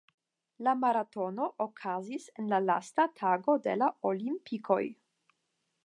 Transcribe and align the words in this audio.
La 0.67 0.71
maratono 0.83 1.49
okazis 1.65 2.25
en 2.43 2.49
la 2.55 2.61
lasta 2.65 3.07
tago 3.21 3.59
de 3.69 3.77
la 3.83 3.91
Olimpikoj. 4.15 4.85